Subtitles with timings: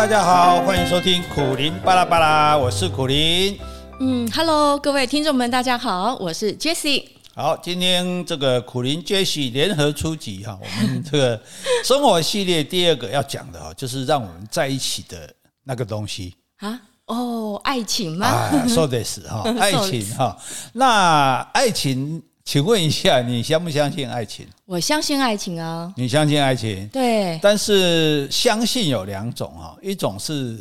[0.00, 3.60] 大家好，欢迎收听苦林巴拉巴拉，我是苦林。
[3.98, 7.04] 嗯，Hello，各位听众们，大家好，我是 Jessie。
[7.34, 11.42] 好，今天这个苦林 Jessie 联合出击哈，我们这个
[11.84, 15.30] 生活系列第二个要讲的哈，就是让我们在一起的
[15.64, 16.80] 那个东西啊。
[17.04, 18.26] 哦，爱情吗？
[18.26, 20.34] 啊，说的是哈， 爱情哈。
[20.72, 22.22] 那爱情。
[22.44, 24.46] 请问一下，你相不相信爱情？
[24.64, 25.92] 我相信爱情啊。
[25.96, 26.88] 你相信爱情？
[26.88, 27.38] 对。
[27.42, 30.58] 但是相信有两种啊，一种是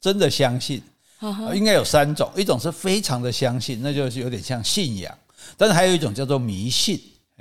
[0.00, 0.82] 真的相信，
[1.54, 2.30] 应该有三种。
[2.36, 5.16] 一种是非常的相信，那就是有点像信仰。
[5.56, 6.98] 但是还有一种叫做迷信，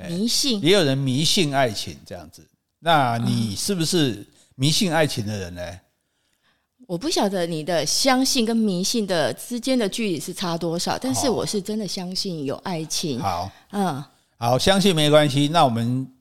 [0.10, 2.46] 迷信也有人迷信爱情这样子。
[2.80, 5.62] 那你是不是迷信爱情的人呢？
[6.90, 13.20] 我不晓得你的相信跟迷信的之间的距离是差多少，但是我是真的相信有爱情。
[13.20, 14.04] 好，嗯，
[14.40, 15.48] 好，相信没关系。
[15.50, 16.12] 那我们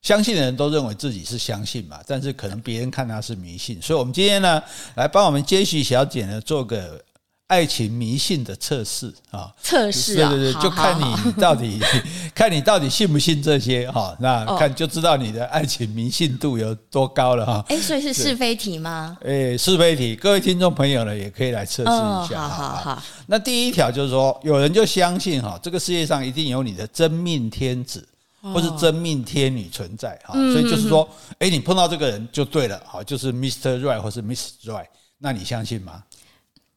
[0.00, 4.62] 相信的人都认为自己是相信嘛，但是可能别人看他是迷信，所以我们今天呢，
[4.94, 7.04] 来帮我们 Jessie 小姐呢做个。
[7.50, 11.80] 爱情迷信的测试啊，测试啊，对对对，就看你到底
[12.32, 17.64] 看你到底信不信这些哈，那看就知道你的爱情迷信度有多高了哈。
[17.68, 19.18] 哎，所以是是非题吗？
[19.24, 22.48] 哎，是非题，各位听众朋友呢，也可以来测试一下。
[22.48, 23.02] 好好好。
[23.26, 28.06] 那第一条就是说，有人就相信哈，这个世界上一定有你的真命天子
[28.40, 31.08] 或是真命天女存在哈，所以就是说，
[31.40, 33.80] 哎，你碰到这个人就对了，好，就是 Mr.
[33.80, 34.86] Right 或是 Miss Right，
[35.18, 36.04] 那你相信吗？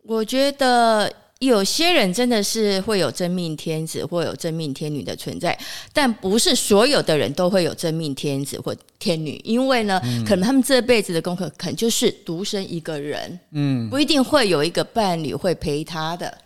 [0.05, 5.57] 我觉得有些人真的是会有真命天子或有真命天女的存在，
[5.91, 16.37] 但不是所有的人都会有真命天子或天女，因为呢，嗯、可能他们这辈子的功课可能就是独身一个人，嗯，不一定会有一个伴侣会陪他的。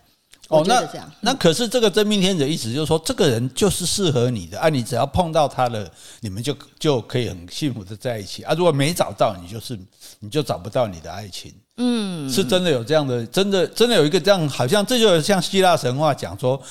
[0.49, 0.81] 哦，那
[1.19, 8.53] 那可是这个真命天子的意思就是说，这个人就是适合你的啊，你只要碰到他了，你们就就可以很幸福的在一起啊。
[8.53, 9.77] 如果没找到，你就是
[10.19, 11.53] 你就找不到你的爱情。
[11.77, 16.61] 嗯，是真的有这样的，真的真的有一个这样，好像这就像希腊神话讲说，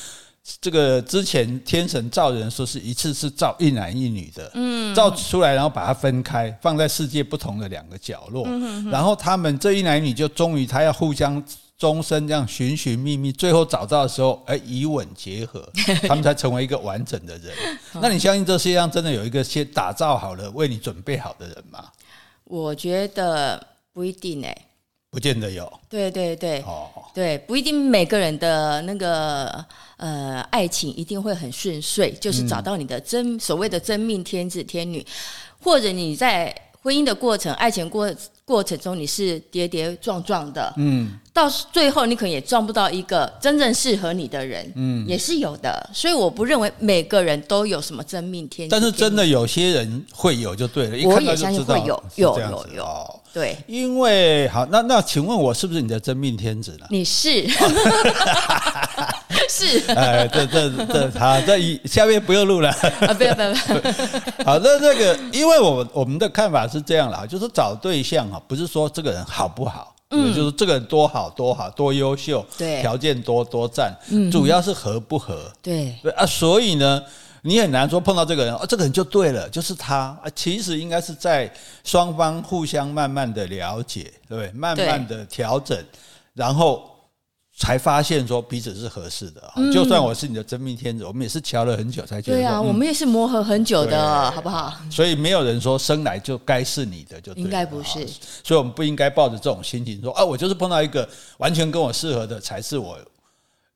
[0.60, 8.46] 这个之前天神造人说是一次是造一男一女的，嗯，造出来然后把它分开，放在世界不同的两个角落，
[8.90, 11.42] 然后他们这一男一女就终于他要互相。
[11.78, 15.62] 终身这样寻寻觅觅，最后找到的时候，哎，以吻结合，
[16.08, 17.54] 他们才成为一个完整的人。
[18.00, 21.84] 那你相信这世界上真的有一个先打造好了、为你准备好的人吗？
[22.44, 23.62] 我觉得
[23.92, 24.56] 不一定哎，
[25.16, 25.72] 不见得有。
[25.88, 29.64] 对对对，哦，对，不一定每个人的那个
[29.96, 35.02] 呃爱情一定会很顺遂，就是找到你的真所谓的真命天子天女，
[35.58, 38.14] 或者你在婚姻的过程、爱情过
[38.46, 41.18] 过程中，你是跌跌撞撞的，嗯。
[41.34, 45.90] 到最后，你可能也撞不到一个真正适合你的人，嗯，也是有的。
[45.92, 48.70] 所以我不认为每个人都有什么真命天子。
[48.70, 53.20] 但是真的有些人会有就对了，我也相信会有，有有有。
[53.34, 56.86] 对，因为好，那那请问我是不是你的真命天子呢？
[56.88, 57.46] 你是，
[59.50, 59.92] 是。
[59.92, 63.14] 哎，这这这好，这一下面不用录了啊！
[63.14, 63.54] 不要不要。
[64.44, 69.94] 好，那这个，因为我我们的看法是这样啦，就是找对象啊，不是说这个人好不好。
[70.10, 77.02] 嗯，就是这个人多好多好多优秀，对，条件多多赞，嗯，主要是合不合，对对啊，所以呢，
[77.42, 81.52] 你很难说碰到这个人，哦，这个人就对了，就是他啊，其实应该是在
[81.82, 84.48] 双方互相慢慢的了解，对？
[84.52, 85.76] 慢慢的调整，
[86.34, 86.95] 然后。
[87.58, 92.36] 才发现说彼此是合适的，就算我是你的真命天子，我们也是瞧了很久才觉得。
[92.36, 94.74] 对啊，我们也是磨合很久的，好不好？
[94.90, 98.06] 所以没有人说生来就该是你的，就应该不是。
[98.44, 101.08] 所以我们不应该抱着这种心情说啊，我就是碰到一个
[101.38, 102.98] 完全跟我适合的才是我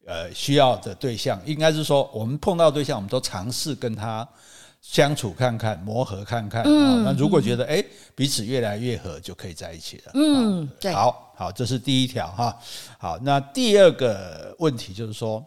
[0.06, 1.40] 呃需要的对象。
[1.46, 4.28] 应该是说，我们碰到对象，我们都尝试跟他。
[4.80, 10.12] 相处看看，磨合看看，嗯，那如果觉得哎彼此越来越合，就可以在一起了。
[10.14, 12.58] 嗯，对，好好，这是第一条哈。
[12.98, 15.44] 好，那第二个问题就是说，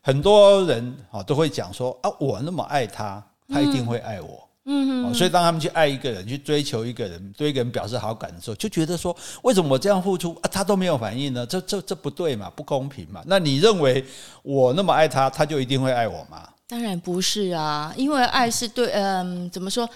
[0.00, 4.48] 很多人啊都会讲说啊，我那么爱他，他一定会爱我。
[4.70, 11.46] 嗯，所以当他们去爱一个人，去追求一个人，对一个人表示好感的时候，就觉得说，为什么我这样付出啊，他都没有反应呢？
[11.46, 13.22] 这这这不对嘛，不公平嘛？
[13.26, 14.04] 那你认为
[14.42, 16.46] 我那么爱他，他就一定会爱我吗？
[16.68, 19.88] 当然不是啊，因为爱是对，嗯，怎么说，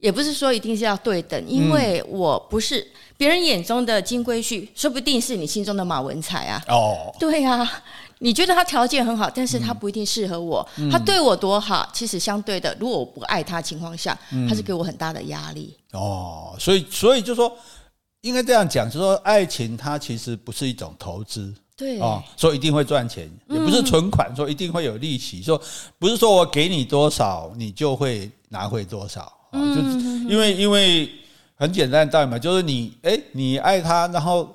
[0.00, 2.84] 也不是说一定是要对等，因为我不是
[3.16, 6.60] 别人眼中的金龟婿，说不定是你心中的马文才啊。
[6.66, 7.84] 哦，对啊，
[8.18, 10.68] 你觉得他条件很好，但是他不一定适合我。
[10.76, 15.76] 嗯、他对我多好，其实相对的，如果我不爱他情况下，他是给我很大的压力。
[15.92, 17.56] 哦，所以所以就说，
[18.22, 21.54] 应该这样讲，就是说爱情它其实不是一种投资。
[21.82, 25.60] 对哦，说一定会赚钱，也不是存款，说一定会有利息，说
[25.98, 29.22] 不是说我给你多少，你就会拿回多少。
[29.50, 29.98] 啊，就是
[30.28, 31.10] 因为因为
[31.56, 34.48] 很简单的道理嘛，就是你哎，你爱他，然后。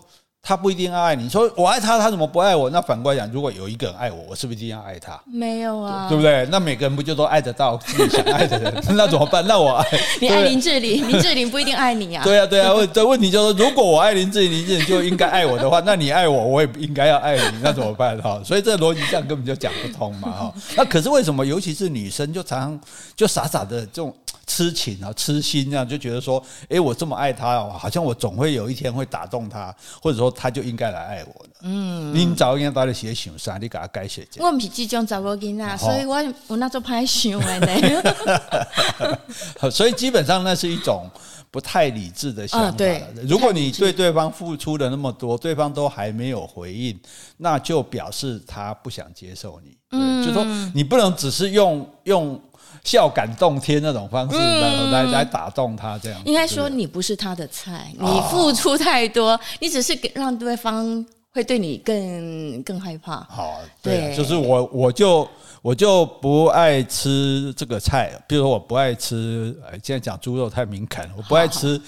[0.47, 2.69] 他不一定要爱你，说我爱他，他怎么不爱我？
[2.69, 5.19] 那反过来讲，如果有一个人爱我，我是不是一定要爱他？
[5.25, 6.47] 没有啊，对不对？
[6.49, 8.81] 那每个人不就都爱得到自己想爱的人？
[8.95, 9.45] 那怎么办？
[9.45, 9.85] 那我爱
[10.21, 12.23] 你爱林志玲， 林志玲不一定爱你啊。
[12.23, 12.73] 对啊，对啊。
[12.73, 18.17] 问这问题就是，如果我爱林志玲，林志玲就应该爱我的话，那你爱我，我也应该要爱你，那怎么办？
[18.21, 20.31] 哈，所以这逻辑上根本就讲不通嘛。
[20.31, 21.45] 哈，那可是为什么？
[21.45, 22.79] 尤其是女生，就常常
[23.17, 24.15] 就傻傻的这种。
[24.49, 31.49] 痴情啊，痴心这样就觉得说，哎，我这么爱他哦，好像我总会有一天会打动他，或者说他就应该来爱我的。
[31.61, 34.27] 嗯，你早应该把你写想啥，你给他改写。
[34.37, 39.17] 我不是这种查某囡仔，所以我我那种拍想的。
[39.71, 41.09] 所以基本上那是一种
[41.49, 42.71] 不太理智的想法。
[42.71, 46.97] 对，如果你对对方付出了那么多，对方都还没有回应，
[47.37, 49.75] 那就表示他不想接受你。
[49.91, 50.45] 嗯，就说
[50.75, 52.39] 你不能只是用用。
[52.87, 63.17] 笑感动天那种方式来来来打动他，这样应该说你不是他的菜，你付出太多，你只是给让对方会对你更更害怕。
[63.29, 65.27] 好，对，就是我我就
[65.61, 71.79] 我就不爱吃这个菜，比如说我不爱吃，哎，现在讲猪肉太敏感了，我不爱吃。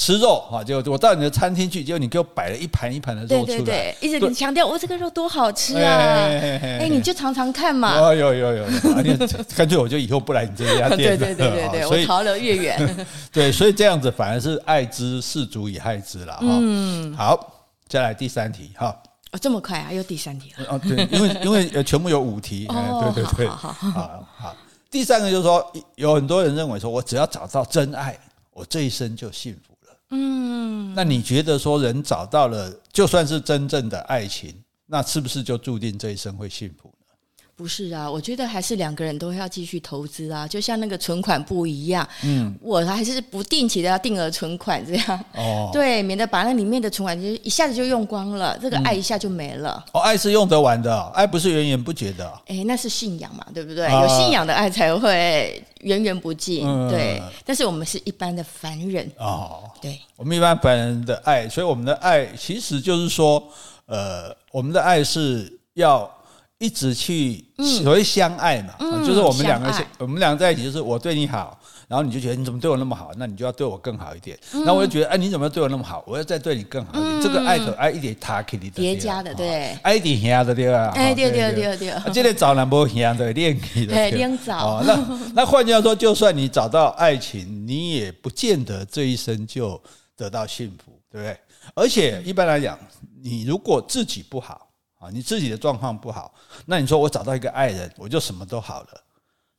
[0.00, 6.24] 吃肉啊，就我到你的餐厅去，结果你给我摆了一盘一盘的肉出来，对对对，一直跟你强调，我这个肉多好吃啊！
[6.26, 8.00] 哎，你就尝尝看嘛。
[8.00, 8.64] 哦，有有有，
[9.54, 11.16] 干脆我就以后不来你这家店了。
[11.18, 12.96] 对对对对对， 我潮流越远。
[13.30, 16.40] 对，所以这样子反而是爱之适足以害之了哈。
[16.40, 18.86] 嗯，好，再来第三题哈。
[19.32, 19.92] 哦，这么快啊？
[19.92, 20.64] 又第三题了？
[20.70, 22.64] 哦，对，因为 因为全部有五题。
[22.70, 24.56] 哦，对对对，好好好好。
[24.90, 28.18] 第三个就是说，有很多人认为说，我只要找到真爱，
[28.54, 29.69] 我这一生就幸福。
[30.10, 34.54] 嗯，那你觉得说人找到了，就算是真正的爱情，
[34.86, 36.92] 那是不是就注定这一生会幸福？
[37.60, 42.08] 不是啊，我觉得还是两个人都要继续投资啊，就像那个存款不一样。
[42.24, 45.24] 嗯，我还是不定期的要定额存款这样。
[45.34, 49.84] 哦， 对，免得把那里面的存款就一下子就用光了，这个爱一下就没了。
[49.92, 52.32] 哦，爱是用得完的，爱不是源源不绝的。
[52.46, 53.84] 哎，那是信仰嘛，对不对？
[53.92, 55.62] 有信仰的爱才会。
[55.80, 56.60] 源源不尽，
[56.90, 63.42] 对，但是我们是一般的凡人哦，对，我们一般凡人的爱，所以我们的爱其实就是说，
[63.86, 66.06] 呃，我们的爱是要
[66.60, 67.42] 一直去
[67.82, 68.74] 所谓相爱嘛，
[69.04, 71.58] 就是我们两个，我们两个在一起，就是我对你好。
[71.88, 74.38] 然后你就觉得你怎么对我那么好，那你就要对我更好一点。
[74.52, 76.04] 然后我就觉得，哎，你怎么对我那么好？
[76.06, 77.22] 我要再对你更好一点。
[77.22, 80.92] 这个爱的爱一点，他给你叠加的，对，爱一点兄的对吧？
[80.94, 82.12] 哎，对对对对。
[82.12, 84.80] 这个找男朋友兄的练你的，练早。
[84.86, 89.82] 那那换句话说，就算你找到爱情，你也不见得这一生就
[90.16, 91.36] 得到幸福，对不对？
[91.74, 92.78] 而且一般来讲，
[93.20, 94.68] 你如果自己不好
[95.00, 96.32] 啊，你自己的状况不好，
[96.66, 98.88] 那你说我找到一个爱人，我就什么都好了。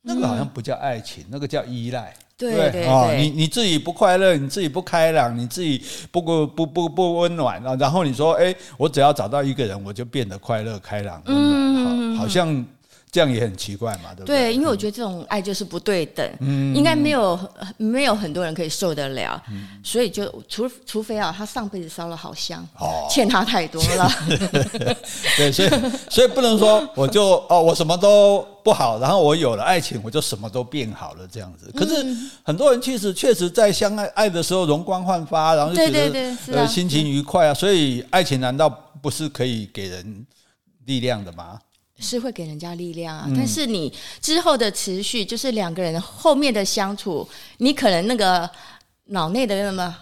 [0.00, 2.14] 那个好像不叫爱情，那个叫依赖。
[2.38, 12.64] 对对啊，哦，你你自己不快乐，你自己不开朗，你自己不不不不不温暖啊，然后你说，哎，我只要找到一个人，我就变得快乐、开朗，嗯，好，好像。
[13.12, 14.44] 这样也很奇怪嘛，对不对？
[14.44, 17.38] 对，因为我觉得这种爱就是不对等，嗯，应该没有
[17.76, 24.10] 没有很多人可以受得了，嗯，所以就除除非啊，他上辈子烧了好香，哦，欠他太多了，
[25.36, 25.68] 对，所以
[26.08, 31.70] 所以不能说我就哦，我什么都不好，然后我有了爱情，我就什么都变好了这样子。
[31.76, 32.02] 可是
[32.42, 38.70] 很多人其实确实在相爱爱的时候容光焕发，然后就觉得对对对，呃心情愉快啊，所以爱情难道
[39.02, 40.26] 不是可以给人
[40.86, 41.58] 力量的吗？
[41.98, 48.48] 是会给人家力量啊，但是你之后的持续，就是两个人后面的相处，你可能那个
[49.06, 49.96] 脑内的那么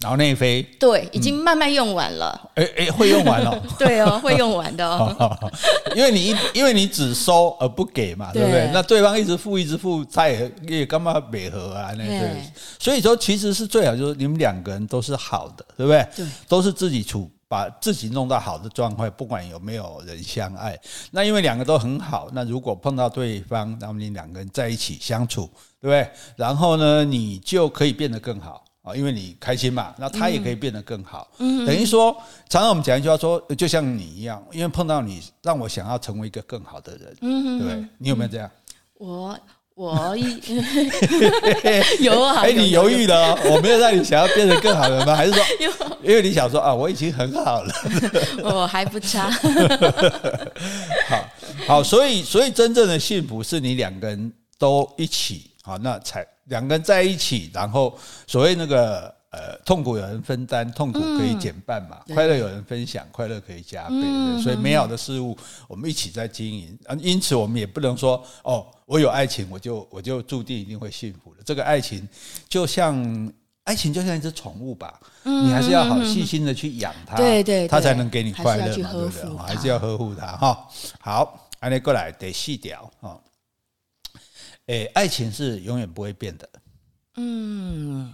[0.00, 2.50] 脑内啡，对，已经慢慢用完了。
[2.56, 5.36] 哎哎，会用完了， 对哦，会用完的哦。
[5.96, 8.70] 因为你因为你只收而不给嘛，对不对？
[8.72, 11.90] 那对方一直付一直付，他也也干嘛美和啊？
[11.96, 12.42] 那对，
[12.78, 16.06] 所以说其实是最好就是你们两个人都是好的，对不对？
[16.14, 17.30] 对，都是自己处。
[17.54, 20.76] 把自己弄到好的状态，不管有没有人相爱，
[21.12, 25.48] 那因为两个都很好，那如果碰到对方，那么你两个人在一起相处，
[25.80, 26.10] 对不对？
[26.34, 31.30] 然后呢，你就可以变得更好啊，因为你开心嘛，那他也可以变得更好。
[31.38, 32.12] 嗯，等于说，
[32.48, 37.16] 常常我们讲一句话说，就像你一样，因为碰到你，让我想要成为一个更好的人。
[37.20, 37.88] 嗯，对不对？
[37.98, 38.50] 你有没有这样？
[38.94, 39.38] 我。
[39.74, 40.38] 我一
[42.04, 45.16] 有啊，哎，你犹豫了，我没有让你想要变得更好的吗？
[45.16, 45.44] 还是说，
[46.02, 47.74] 因为你想说啊，我已经很好了，
[48.44, 49.30] 我还不差。
[51.08, 51.28] 好
[51.66, 59.13] 好，所以所以真正的幸福是你两个人都一起好，那才两个人在一起，然后所谓那个。
[59.34, 63.96] 呃，痛苦有人分担，痛苦可以减半嘛；嗯、快乐有人分享，快乐可以加倍。
[63.96, 65.36] 嗯、所以美好的事物，
[65.66, 66.78] 我们一起在经营。
[66.86, 71.42] 啊，因此我们也不能说哦，我有爱情，我就我就注定一定会幸福的。
[71.44, 72.08] 这个爱情
[72.48, 73.32] 就像
[73.64, 79.36] 爱情就像一只宠物吧，你还是要好细心的去养它，对对，它才能给你快乐嘛，对不对？
[79.38, 80.68] 还是要呵护它哈。
[81.00, 83.20] 好，安妮过来得细条哈。
[84.66, 86.48] 诶，爱情是永远不会变的。
[87.16, 88.12] 嗯，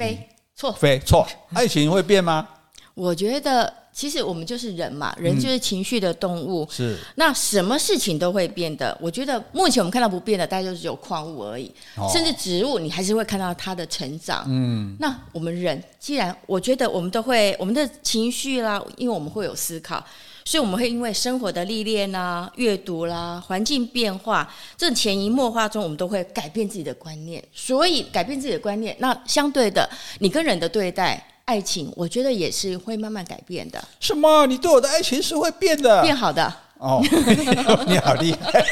[0.00, 2.48] 非错，非错，爱情会变吗？
[2.94, 3.72] 我觉得。
[3.92, 6.64] 其实我们就是人嘛，人就是情绪的动物。
[6.64, 8.96] 嗯、是，那什么事情都会变的。
[9.00, 11.70] 我觉得目前我们看到不变的，大概就是有矿物而已。
[11.96, 14.44] 哦、甚至植物，你还是会看到它的成长。
[14.48, 20.02] 嗯，那我们人，既然我觉得我们都会，我们的情绪啦，因为我们会有思考，
[20.50, 27.40] 所以我们会因为生活的历练啦、阅读啦、环境变化，这潜移默化中，我们都会改变自己的观念。
[27.54, 29.88] 所以改变自己的观念，那相对的，
[30.18, 31.24] 你跟人的对待。
[31.44, 33.84] 爱情，我觉得也是会慢慢改变的。
[34.00, 34.44] 什么？
[34.46, 36.02] 你对我的爱情是会变的？
[36.02, 36.52] 变好的？
[36.78, 37.00] 哦，
[37.86, 38.64] 你好厉害！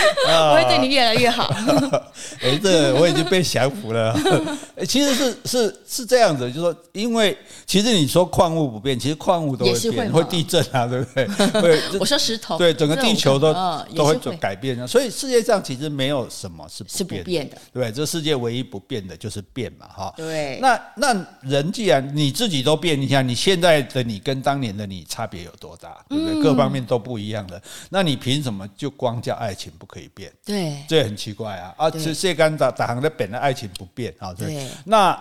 [0.26, 1.52] 我会对你越来越好。
[2.42, 4.16] 哎，这我已经被降服了。
[4.86, 11.26] 其实是是是这样子，就是说，因为其实你说矿物不变，其实矿物都会变，会地震啊，对不对？
[11.60, 11.80] 会。
[11.98, 13.52] 我说石头，对，整个地球都
[13.94, 14.86] 都会改变。
[14.86, 20.12] 所以世界上其实没有什么是是不变的，对，这世界唯一不变的就是变嘛，哈。
[20.16, 20.58] 对。
[20.60, 26.42] 那那人既然你自己都变，你想你现在的你跟当年的你差别有多大，对不对？
[26.42, 30.32] 各方面都不一样的，那你凭什么就光叫爱情不可以变？
[30.44, 31.74] 对，这很奇怪啊！
[31.76, 34.70] 啊，这这干打打行的本来爱情不变啊，对。
[34.84, 35.20] 那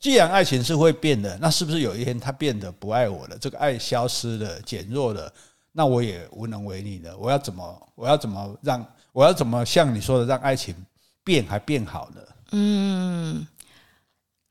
[0.00, 3.38] 既然爱情是会变的，那是不是有一天他变得不爱我了？
[3.38, 5.32] 这个爱消失了，减弱了，
[5.70, 7.16] 那我也无能为力了。
[7.16, 7.88] 我要怎么？
[7.94, 8.84] 我要怎么让？
[9.12, 10.74] 我要怎么像你说的让爱情
[11.22, 12.20] 变还变好呢？
[12.50, 13.46] 嗯，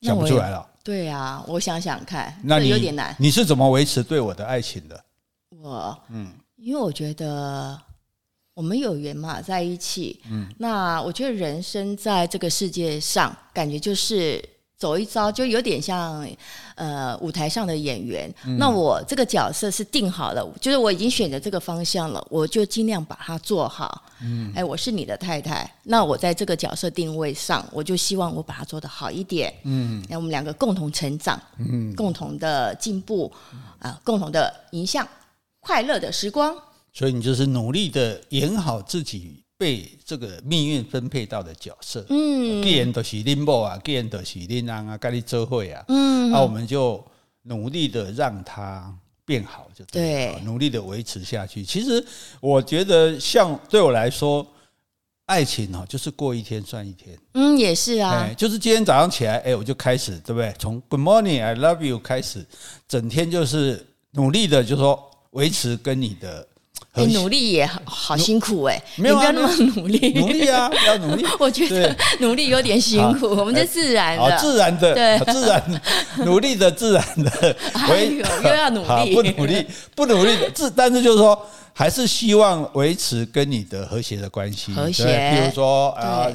[0.01, 0.65] 想不出来了。
[0.82, 3.13] 对啊，我想想看，那有点难。
[3.20, 5.04] 你是怎么维持对我的爱情的？
[5.62, 7.77] 我嗯，因为我觉得。
[8.56, 10.18] 我们有缘嘛，在一起。
[10.32, 14.42] 嗯，那我觉得人生在这个世界上，感觉就是
[14.78, 16.26] 走一遭，就有点像
[16.76, 18.34] 呃舞台上的演员。
[18.46, 24.02] 嗯、那我这个角色是定好了，就是我已经选择这个方向了，我就尽量把它做好。
[24.22, 29.54] 嗯，哎，我是你的太太，那我在这个角色定位上，我就希望我把它做得好一点。
[29.64, 33.30] 嗯，让我们两个共同成长，嗯，共同的进步，
[33.80, 35.06] 啊，共同的影响
[35.60, 36.56] 快乐的时光。
[36.98, 42.06] 所以你就是努力的演好自己被这个命运分配到的角色。
[42.10, 47.06] 嗯，既然都是恁某啊，既然都是恁人啊，跟你做伙啊，嗯，那我们就
[47.42, 51.66] 努力的让它变好，就对，对，努力的维持下去。
[51.66, 52.02] 其实
[52.40, 54.48] 我觉得，像对我来说，
[55.25, 57.18] 爱情哦，就是过一天算一天。
[57.34, 60.56] 嗯，也是啊，就是今天早上起来，哎，我就开始，对不对？
[60.58, 62.46] 从 Good morning, I love you 开始，
[62.88, 66.48] 整天就是努力的，就是说维持跟你的。
[66.96, 68.82] 你努力也好，好辛苦哎！
[68.96, 71.25] 没有，不要那么努力，努力啊，要努力。
[71.40, 75.82] 我觉得努力有点辛苦，我们就自然的，自然的，对，自然
[76.25, 77.56] 努力的，自然的。
[77.74, 81.46] 哎呦，又要努力，不努力，不努力的自，但是就是说。
[81.77, 86.25] 还是希望维持跟你的和谐的关系，和谐，比如说啊，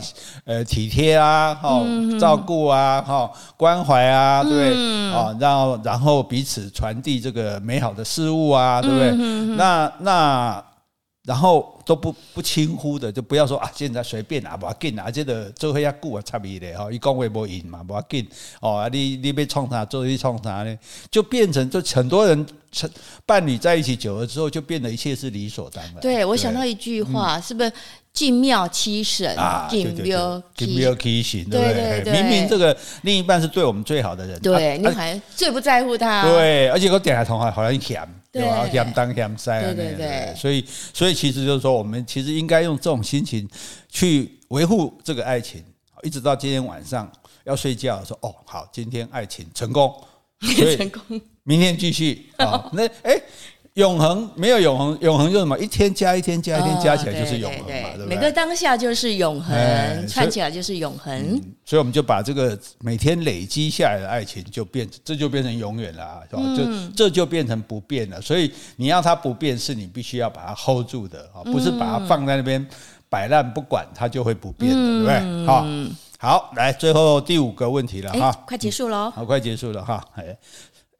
[0.44, 1.82] 呃，体贴啊，哈，
[2.20, 5.12] 照顾啊，哈，关怀啊，对不对？
[5.12, 9.10] 啊，然后然后彼此传递这个美好的事物啊，对不对？
[9.56, 10.64] 那那。
[11.24, 18.26] 然后都不不轻忽的，就不要说啊，现在随便啊，不要紧啊，这个做伙要顾啊，差别的哈，一讲话不赢嘛，不要紧
[18.60, 20.78] 哦，你你被创啥，做一创啥呢？
[21.10, 22.88] 就变成就很多人成
[23.26, 25.94] 伴侣在一起久了之后，就变得一切是理所当然。
[26.00, 27.72] 对，我想到一句话，是不是
[28.12, 29.66] 敬庙七神啊？
[29.70, 32.12] 敬庙敬庙七神，对对对？
[32.12, 36.22] 明明这个另一半是对我们最好的人，对，你还最不在乎他。
[36.24, 38.06] 对，而且我点下同学好像嫌。
[38.32, 38.64] 对吧？
[38.70, 43.48] 嫌当嫌塞啊，对对对，所以所以其实就是说，我们其实应该用这种心情
[43.88, 45.64] 去维护这个爱情，
[46.02, 47.10] 一直到今天晚上
[47.44, 49.94] 要睡觉，说哦，好，今天爱情成功，
[50.40, 52.70] 所以 成功，明天继续啊。
[52.72, 53.20] 那哎。
[53.74, 55.56] 永恒没有永恒，永恒就是什么？
[55.58, 58.06] 一天加一天加一天加起来就是永恒嘛，对不对？
[58.06, 61.40] 每个当下就是永恒，串起来就是永恒。
[61.64, 66.42] 所以我们就把这个每天累积下来的爱情就变，这就变成永远了，是吧？
[66.56, 68.20] 就这就变成不变了。
[68.20, 72.66] 所以你要它不变，是你必须要把它 hold 住的啊，不是把它放在那边
[73.08, 75.46] 摆烂不管，它就会不变的，对不对？
[75.46, 75.64] 好，
[76.18, 80.36] 好，来最后第五个问题了哈，快结束喽，好，快结束了哈，哎。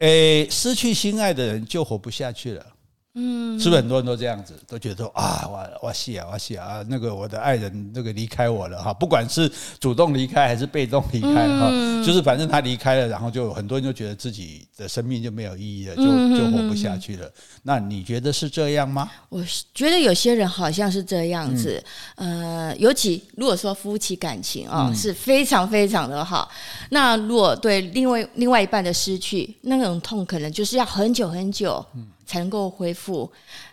[0.01, 2.67] 诶，失去心爱的人就活不下去了。
[3.15, 9.51] 嗯，是不是很多人都这样子，都觉得说啊，我我谢啊，我谢啊，那个我的爱人那个离开我了哈，不管是
[9.81, 16.05] 主动离开还是被动离开哈，嗯、就是反正他离开了，然后就很多人就觉得自己的生命就没有意义了，就
[16.39, 17.29] 就活不下去了。
[17.65, 19.11] 那你觉得是这样吗？
[19.29, 21.83] 我觉得有些人好像是这样子，
[22.15, 26.49] 嗯、呃，尤其如果说夫妻感情啊、是非常非常的好，
[26.91, 31.85] 那如果对另外另外一半的失去，那种痛可能就是要很久很久。
[31.97, 33.00] 嗯才能够恢复，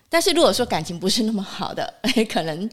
[0.10, 1.94] 但是如果说感情不是那么好的，
[2.30, 2.70] 可能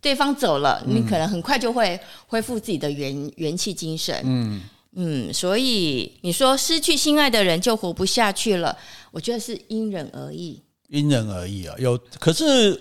[0.00, 4.20] 对方走了，你可能很快就会恢复自己的元元气精神。
[4.24, 4.60] 嗯
[4.96, 8.76] 嗯，所以你说失去心爱的人就活不下去了，
[9.10, 10.60] 我觉得是因人而异。
[10.88, 12.80] 因人而异啊，有可是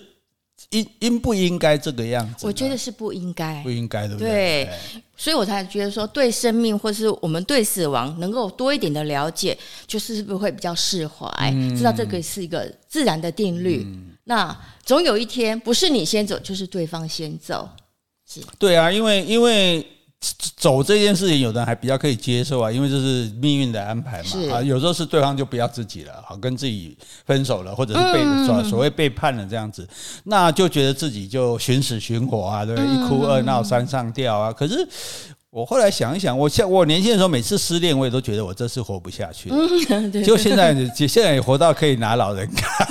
[0.74, 2.46] 应应不应该这个样子？
[2.46, 4.30] 我觉得是不应该，不应该，对不对？
[4.66, 4.70] 对。
[5.16, 13.84] 所以我才觉得说，对生命或是我们对死亡能够多一点的了解，就是是不是会比较释怀，嗯、知道这个是一个自然的定律。
[13.86, 17.70] 嗯、那总有一天，不是你先走，就是对方先走。
[18.28, 18.42] 是。
[18.58, 19.86] 对啊，因为因为
[20.56, 24.30] 走这件事情，有的人还比较可以接受啊，因为这是命运的安排嘛。
[24.54, 29.88] 啊，有时候是对方就不要自己了，好跟自己分手了，或者是被、嗯、所谓背叛了这样子，
[30.24, 32.90] 那就觉得自己就寻死寻活啊，对不对？
[32.90, 34.54] 一哭二闹三上吊啊。
[34.54, 34.88] 可是
[35.54, 39.52] 我后来想一想，我像我年轻的时候，每次失恋，我也都觉得我这次活不下去。
[39.52, 40.24] 嗯， 对。
[40.24, 42.84] 就现在，现在也活到可以拿老人卡。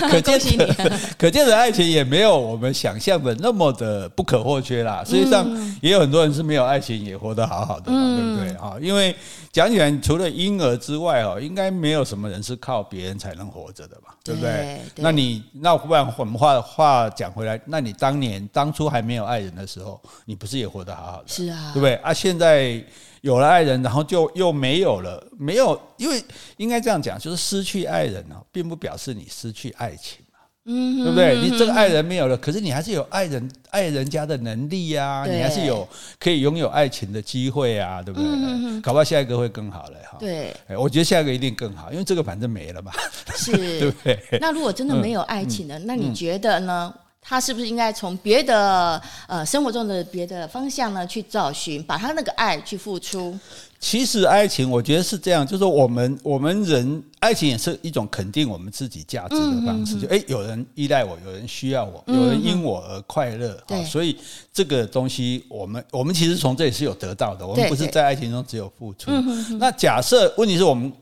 [0.08, 0.74] 可见的，
[1.18, 5.04] 可见的爱情也没有我们想象的那么的不可或缺啦。
[5.04, 5.46] 实际上，
[5.82, 8.48] 也有很多人是没有爱情也活得好好的嘛，对不对？
[8.56, 9.14] 啊，因为
[9.52, 14.80] 讲起来，除了婴儿之外哦，应该没有什么人是靠别人才能活着的嘛，对不对？
[14.96, 21.28] 那你那不然我们话话讲回来，那你当年当初还没有爱人的时候，你不是也活得好好的？
[21.28, 21.94] 是啊，对不对？
[21.96, 22.82] 啊，现在。
[23.22, 26.22] 有了爱人，然后就又没有了，没有，因为
[26.56, 31.36] 应该这样讲，就是失去爱人呢，并不表示你失去爱情嘛，嗯，对不对？
[31.40, 35.86] 你这个爱人没有了，可是你还是有爱人爱人家的能力呀，你还是有
[36.20, 38.28] 可以拥有爱情的机会啊，对不对？
[38.30, 40.16] 嗯搞不好下一个会更好了，哈。
[40.20, 42.92] 对，我觉得下一个一定更好，因为这个反正没了嘛，
[43.34, 44.38] 是， 对不对？
[44.40, 46.94] 那如果真的没有爱情了，那你觉得呢？
[47.20, 53.38] 他是不是应该从别的呃生活中的别的方向呢去找寻，把他那个爱去付出？
[53.80, 60.00] 其实爱情，我觉得是这样，就是我们我们人爱情也是一种肯定我们自己价值的方式。
[60.00, 63.52] 就哎，有人依赖我，有人需要我，有人因我而快乐。
[63.68, 64.18] 对、嗯哼，所以
[64.52, 67.46] 这个东西，我们我们其实从这里是有得到的。
[67.46, 69.12] 我们不是在爱情中只有付出。
[69.60, 70.92] 那假设问题是我们。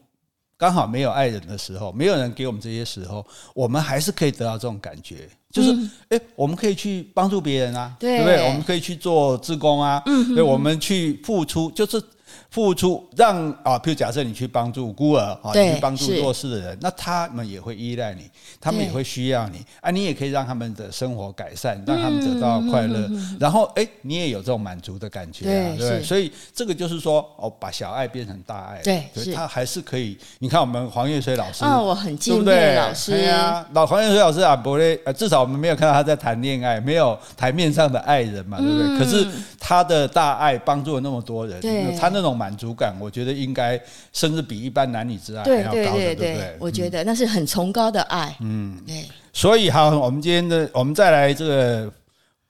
[0.57, 5.73] 刚好没有爱人的时候，没有人给我们这些时候，我们还是可以得到这种感觉，就是
[6.09, 8.49] 哎、嗯，我们可以去帮助别人啊，对，对不对？
[8.49, 12.03] 我们可以去做志工啊，嗯对，我们去付出，就是。
[12.51, 19.65] 付出让啊，譬如假设你去帮助孤儿啊，你去帮助弱势的人，那他们也会依赖你，他们也会需要你。
[19.81, 30.17] 啊，你也可以让他们的生活改善，让他们得到快乐，然后哎，你也有这种满足的感觉啊，对，所以这个就是说哦，把小爱变成大爱，对，他还是可以。
[30.39, 38.99] 你看我们黄月水老师啊，我很敬佩老师，对啊，老黄月水老师啊，不会，至少我们没有看到他在谈恋爱，没有台面上的爱人嘛，对不对？
[38.99, 39.27] 可是
[39.69, 41.61] 他的大爱帮助了那么多人，
[41.99, 42.37] 他那种。
[42.37, 43.81] 满足感，我觉得应该
[44.13, 46.57] 甚至比一般男女之爱还要高的，对对对，对不对？
[46.61, 48.37] 我觉得那是很崇高的爱。
[48.41, 49.07] 嗯，对。
[49.33, 51.91] 所以哈，我们今天的我们再来这个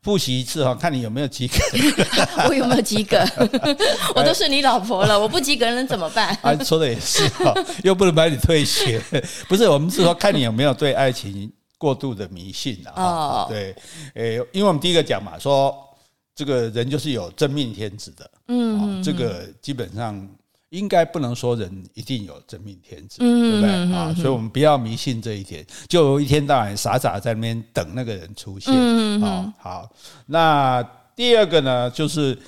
[0.02, 1.54] 复习一次哈，看你有没有及格。
[2.48, 3.24] 我有没有及格？
[4.16, 6.36] 我都是你老婆了，我不及格能怎么办？
[6.42, 9.00] 啊，说的也是哈， 又不能把你退学。
[9.48, 11.48] 不是，我们是说看你有没有对爱情
[11.78, 12.92] 过度的迷信啊。
[12.96, 13.72] 哦，对，
[14.14, 15.85] 诶，因为我们第一个讲嘛，说。
[16.36, 20.28] 这个人就是有真命天子的，嗯，这个基本上
[20.68, 24.12] 应该不能说人一定有真命天子，对不对啊？
[24.14, 28.74] 所以我们不要迷信这一点，就一天到晚傻傻在那边等那个人出现
[29.22, 29.50] 啊。
[29.58, 29.90] 好，
[30.26, 30.82] 那
[31.16, 32.38] 第二个呢，就是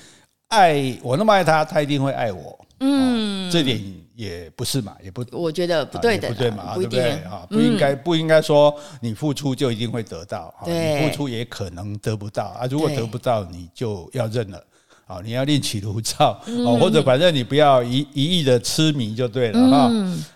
[0.49, 3.81] 爱我那么爱他，他一定会爱我，嗯，这点。
[4.19, 7.47] 也不是嘛，也不，我觉得不对的，不对嘛，对不对啊？
[7.49, 12.67] 不应该，不应该说你付出就一定会得到，你付出也可能得不到啊。
[12.69, 14.61] 如果得不到，你就要认了
[15.07, 16.43] 啊，你要另起炉灶啊，
[16.77, 19.89] 或者反正你不要一一意的痴迷就对了哈。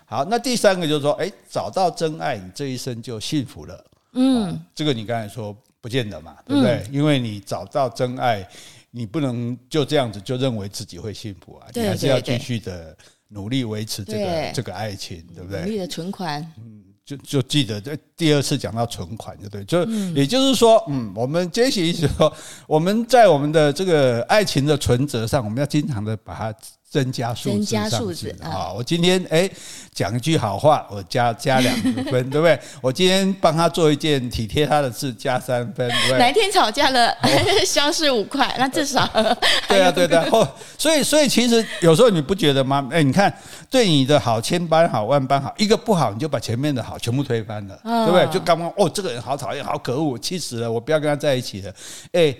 [0.06, 3.84] 好，那第三个就是说，哎，找到真爱，你这一生就幸福了。
[4.14, 6.82] 嗯，这个你刚才说不见得嘛，对不对？
[6.90, 8.48] 因为你找到真爱，
[8.90, 12.96] 你不能就这样子就认为自己会幸福啊，你还是要继续的。
[13.28, 15.62] 努力维持这个这个爱情，对不对？
[15.62, 22.32] 努力的存款，嗯，就就记得这第二次讲到存款，就对，就、嗯、也就是说，嗯，我们杰西说，
[22.66, 26.54] 我们在我们的这个爱情的存折上，我们要经常的把它
[26.94, 28.72] 增加数字，增加数字啊！
[28.72, 29.50] 我今天哎
[29.92, 32.56] 讲一句好话，我加加两分，对不对？
[32.80, 36.18] 我今天帮他做一件体贴他的事，加三分，对不对？
[36.20, 37.12] 哪一天吵架了，
[37.66, 39.04] 消失五块，那至少
[39.66, 40.22] 对啊，对的。
[40.30, 42.88] 哦，所以所以其实有时候你不觉得吗？
[42.92, 43.36] 哎，你看
[43.68, 48.24] 对你的好，千般好，万般好，一个不好你就把前面的好全部推翻了，对不对？
[48.32, 51.74] 就刚刚哦，这个人好讨厌，好可恶，气死了，我不要跟他在一起了，
[52.12, 52.32] 哎。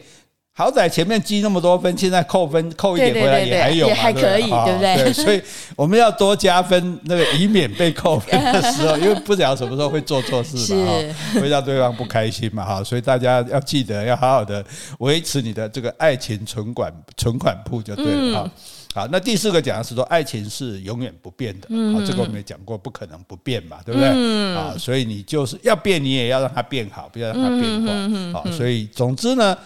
[0.56, 4.96] 好歹前面积那么多分，现在扣分扣一点回来也还有嘛，还可以，对不对？
[5.02, 5.42] 对，所以
[5.74, 10.92] 我们要多加分，那个以免被扣分的时候，因为不知道什么时候会做错事嘛，
[11.34, 14.64] 哈，会让对方不开心嘛，哈，所以大家要记得要好好的
[15.00, 18.50] 维持你的这个爱情存款存款簿就对了，哈。
[18.94, 24.08] 好，那第四个讲的是说爱情是永远不变的，好，这个我们也讲过，不可能不变嘛，对不对？
[24.54, 29.58] 啊，所以你就是要变，你也要让它变好，不要让它变坏，好，所以总之呢。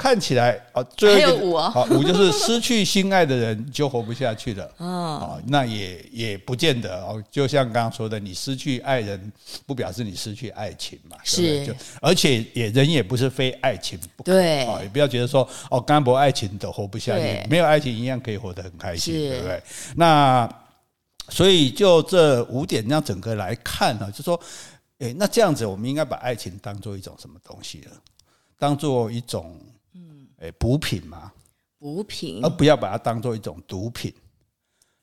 [0.00, 7.22] 看起来啊，最后一个五啊，五就是失去心爱的人就活不下去了哦，那也也不见得哦。
[7.30, 9.30] 就像刚刚说的，你失去爱人，
[9.66, 11.18] 不表示你失去爱情嘛。
[11.22, 14.32] 是，就而且也人也不是非爱情不可。
[14.32, 19.62] 对啊，也不要觉得说哦，干不爱情都活不下去，没有爱情一样可以活得很开心，对不对？
[19.96, 20.48] 那
[21.28, 24.40] 所以就这五点，这样整个来看呢，就说，
[25.00, 27.90] 诶，那这样子，我们应该把爱情当做一种什么东西呢？
[28.58, 29.60] 当做一种。
[30.40, 31.30] 诶，补品嘛，
[31.78, 34.12] 补品，而不要把它当做一种毒品。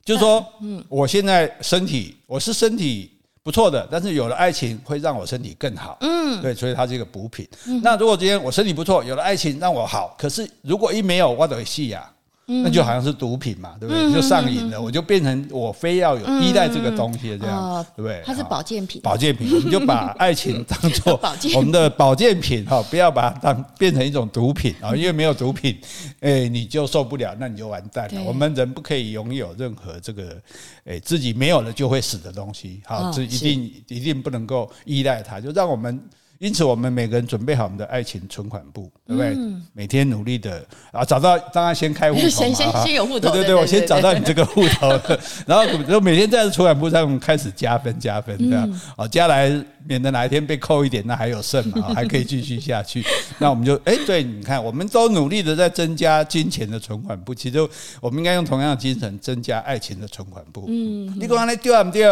[0.03, 3.11] 就是说，嗯，我现在身体我是身体
[3.43, 7.47] 不错的，但是有了爱情会让我身体更好，嗯，对，所以它是一个补品。
[7.83, 12.11] 那如果今天我身体不错，有了爱情让我好，可是如果一没有，我就会死呀。
[12.49, 14.13] 那就好像是毒品嘛，对不对？
[14.13, 18.23] 就上瘾了，我就变成我非要有依赖这个东西这样，对不对？
[18.25, 21.19] 它是保健品，保健品，我们就把爱情当做
[21.55, 25.77] 我们的保健品哈，不要把它当变成一种毒品啊，因为没有毒品，
[26.21, 28.23] 哎，你就受不了，那你就完蛋了。
[28.23, 30.41] 我们人不可以拥有任何这个，
[30.85, 36.01] 哎，自己没有了就会死的东西，好，这一定一定不能够依赖它，就让我们。
[36.39, 39.35] 因此，我们每个人准备好我们的爱情存款簿，对不对？
[39.73, 44.89] 每天努力的啊，找到当然先开户头 先先先有户头，对对对，我先找到你这个户头，
[45.47, 49.49] 然后就每天在存款簿上开始加分加分，这样啊，加来
[49.87, 53.03] 免得哪一天被扣一点，那还有剩嘛， 还可以继续下去。
[53.39, 57.57] 那我们就哎，对，你看，我们都努力的在增加金钱的存款簿，其实
[57.99, 60.65] 我们应该用同样的精神增加爱情的存款簿。
[60.67, 62.05] 嗯，你讲那对不对？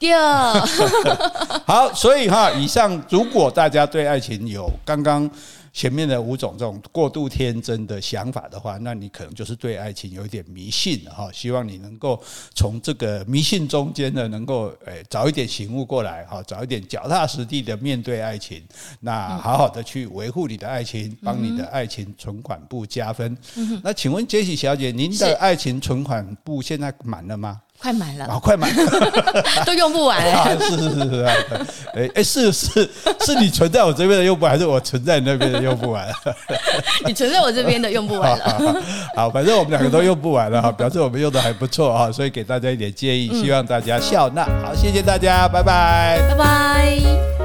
[0.00, 0.54] 第二，
[1.66, 5.30] 好，所以哈，以上如果大家对爱情有刚刚
[5.74, 11.28] 前面的五种这种过度天真的想法的话，那你可能就是对爱情有一点迷信哈。
[11.30, 12.18] 希望你能够
[12.54, 18.62] 从这个迷信中间呢，能够诶早一点醒悟过来哈，早一点脚踏实地的面对爱情，
[19.00, 23.36] 那好好的去维护你的爱情，帮你的爱情存款部加分。
[23.84, 27.60] 那请问杰西小姐，您的爱情存款部现在满了吗？
[27.80, 28.70] 快满了，啊，快满，
[29.64, 30.50] 都用不完 啊！
[30.60, 31.24] 是是是是，
[31.94, 32.88] 哎哎，是是
[33.24, 36.06] 是你存在我这边的用不完，还是我存在你那边的用不完？
[37.06, 38.76] 你存在我这边的用不完了。
[39.16, 44.44] 好，反正我们两个都用不完了哈，表示我们用的还不错啊，所以给大家一点建议，希望大家笑纳。
[44.62, 47.39] 好，谢谢大家，拜拜，拜拜。